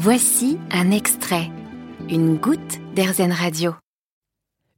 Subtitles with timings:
[0.00, 1.50] Voici un extrait,
[2.08, 3.72] une goutte d'Airzen Radio.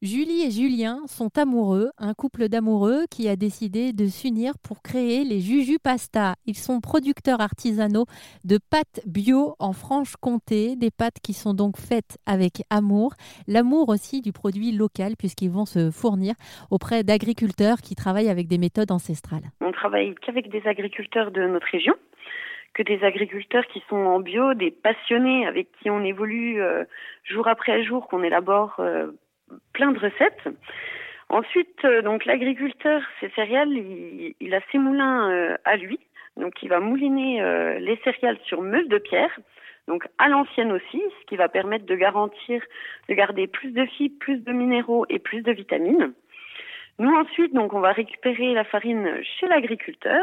[0.00, 5.24] Julie et Julien sont amoureux, un couple d'amoureux qui a décidé de s'unir pour créer
[5.24, 6.36] les Juju Pasta.
[6.46, 8.06] Ils sont producteurs artisanaux
[8.46, 13.12] de pâtes bio en Franche-Comté, des pâtes qui sont donc faites avec amour,
[13.46, 16.32] l'amour aussi du produit local puisqu'ils vont se fournir
[16.70, 19.50] auprès d'agriculteurs qui travaillent avec des méthodes ancestrales.
[19.60, 21.92] On travaille qu'avec des agriculteurs de notre région
[22.74, 26.84] que des agriculteurs qui sont en bio, des passionnés avec qui on évolue euh,
[27.24, 29.10] jour après jour, qu'on élabore euh,
[29.72, 30.48] plein de recettes.
[31.28, 33.72] Ensuite, euh, donc l'agriculteur, ses céréales,
[34.40, 35.98] il, a ses moulins à lui,
[36.36, 37.42] donc il va mouliner
[37.80, 39.36] les céréales sur meule de pierre,
[39.88, 42.62] donc à l'ancienne aussi, ce qui va permettre de garantir
[43.08, 46.12] de garder plus de fibres, plus de minéraux et plus de vitamines.
[47.00, 50.22] Nous ensuite, donc on va récupérer la farine chez l'agriculteur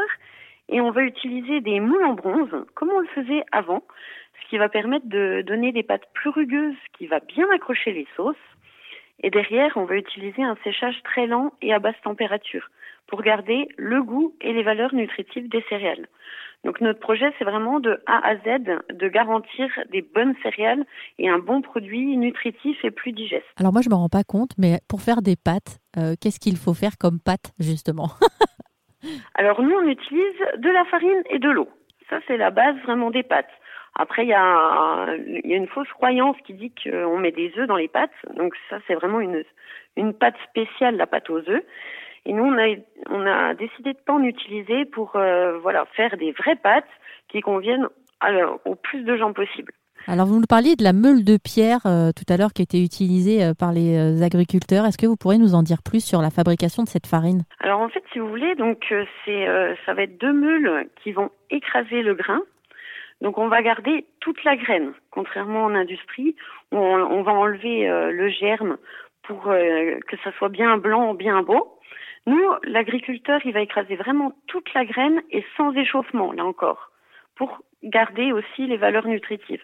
[0.68, 3.82] et on va utiliser des moules en bronze comme on le faisait avant,
[4.42, 8.06] ce qui va permettre de donner des pâtes plus rugueuses qui va bien accrocher les
[8.16, 8.36] sauces
[9.20, 12.70] et derrière, on va utiliser un séchage très lent et à basse température
[13.08, 16.06] pour garder le goût et les valeurs nutritives des céréales.
[16.64, 20.84] Donc notre projet, c'est vraiment de A à Z de garantir des bonnes céréales
[21.18, 23.46] et un bon produit nutritif et plus digeste.
[23.56, 26.56] Alors moi, je me rends pas compte, mais pour faire des pâtes, euh, qu'est-ce qu'il
[26.56, 28.10] faut faire comme pâte justement?
[29.34, 31.68] Alors nous, on utilise de la farine et de l'eau.
[32.10, 33.50] Ça, c'est la base vraiment des pâtes.
[33.94, 37.88] Après, il y, a, une fausse croyance qui dit qu'on met des œufs dans les
[37.88, 38.12] pâtes.
[38.36, 39.42] Donc ça, c'est vraiment une,
[39.96, 41.64] une pâte spéciale, la pâte aux œufs.
[42.24, 42.74] Et nous, on a,
[43.10, 46.88] on a décidé de pas en utiliser pour euh, voilà faire des vraies pâtes
[47.28, 47.88] qui conviennent
[48.64, 49.72] au plus de gens possible.
[50.06, 52.82] Alors, vous nous parliez de la meule de pierre euh, tout à l'heure qui était
[52.82, 54.86] utilisée euh, par les agriculteurs.
[54.86, 57.42] Est-ce que vous pourriez nous en dire plus sur la fabrication de cette farine?
[57.60, 58.92] Alors, en fait, si vous voulez, donc
[59.24, 59.46] c'est
[59.84, 62.40] ça va être deux meules qui vont écraser le grain
[63.20, 66.36] donc on va garder toute la graine, contrairement en industrie
[66.70, 68.76] où on, va enlever euh, le germe
[69.22, 71.74] pour euh, que ça soit bien blanc, bien beau.
[72.26, 76.90] Nous, l'agriculteur, il va écraser vraiment toute la graine et sans échauffement, là encore,
[77.38, 79.62] pour garder aussi les valeurs nutritives.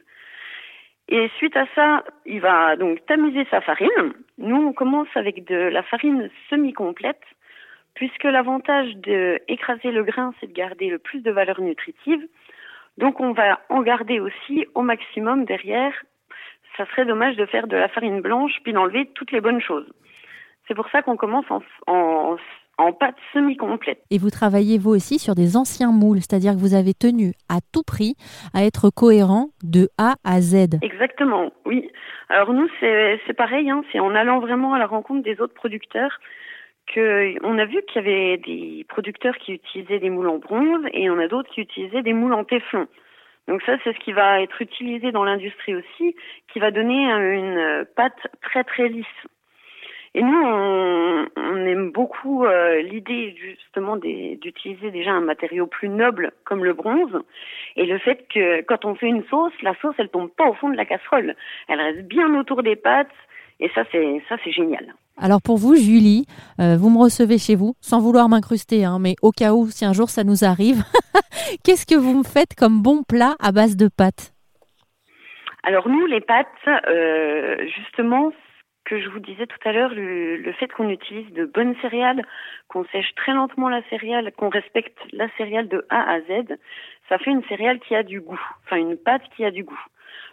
[1.08, 4.14] Et suite à ça, il va donc tamiser sa farine.
[4.38, 7.20] Nous, on commence avec de la farine semi-complète,
[7.94, 12.26] puisque l'avantage d'écraser le grain, c'est de garder le plus de valeurs nutritives.
[12.96, 15.92] Donc on va en garder aussi au maximum derrière.
[16.76, 19.92] Ça serait dommage de faire de la farine blanche puis d'enlever toutes les bonnes choses.
[20.66, 22.36] C'est pour ça qu'on commence en, en,
[22.78, 24.02] en pâte semi-complète.
[24.10, 27.58] Et vous travaillez vous aussi sur des anciens moules, c'est-à-dire que vous avez tenu à
[27.72, 28.14] tout prix
[28.52, 30.78] à être cohérent de A à Z.
[30.82, 31.90] Exactement, oui.
[32.28, 36.18] Alors nous, c'est pareil, hein, c'est en allant vraiment à la rencontre des autres producteurs
[36.96, 41.10] on a vu qu'il y avait des producteurs qui utilisaient des moules en bronze et
[41.10, 42.86] on a d'autres qui utilisaient des moules en téflon.
[43.48, 46.16] Donc ça, c'est ce qui va être utilisé dans l'industrie aussi,
[46.52, 49.06] qui va donner une pâte très très lisse.
[50.14, 51.03] Et nous, on,
[51.36, 57.18] aime beaucoup euh, l'idée justement d'utiliser déjà un matériau plus noble comme le bronze,
[57.76, 60.54] et le fait que quand on fait une sauce, la sauce, elle tombe pas au
[60.54, 61.36] fond de la casserole,
[61.68, 63.08] elle reste bien autour des pâtes,
[63.60, 64.94] et ça, c'est ça, c'est génial.
[65.16, 66.26] Alors pour vous, Julie,
[66.60, 69.84] euh, vous me recevez chez vous, sans vouloir m'incruster, hein, mais au cas où, si
[69.84, 70.82] un jour ça nous arrive,
[71.64, 74.32] qu'est-ce que vous me faites comme bon plat à base de pâtes?
[75.62, 76.46] Alors nous, les pâtes,
[76.88, 78.32] euh, justement,
[78.94, 82.22] que je vous disais tout à l'heure, le, fait qu'on utilise de bonnes céréales,
[82.68, 86.56] qu'on sèche très lentement la céréale, qu'on respecte la céréale de A à Z,
[87.08, 89.84] ça fait une céréale qui a du goût, enfin une pâte qui a du goût.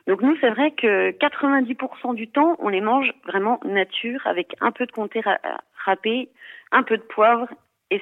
[0.05, 4.71] Donc nous, c'est vrai que 90% du temps, on les mange vraiment nature, avec un
[4.71, 5.21] peu de comté
[5.85, 6.29] râpé,
[6.71, 7.47] un peu de poivre,
[7.89, 8.00] et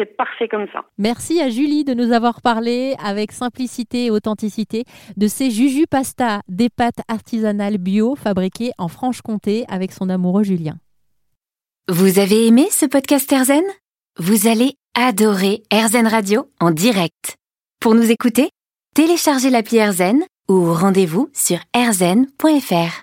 [0.00, 0.84] c'est parfait comme ça.
[0.96, 4.84] Merci à Julie de nous avoir parlé avec simplicité et authenticité
[5.16, 10.76] de ces Juju Pasta, des pâtes artisanales bio fabriquées en Franche-Comté avec son amoureux Julien.
[11.88, 13.64] Vous avez aimé ce podcast Erzen
[14.18, 17.36] Vous allez adorer Erzen Radio en direct.
[17.80, 18.50] Pour nous écouter,
[18.94, 22.94] téléchargez l'appli Erzen ou rendez-vous sur rzen.fr.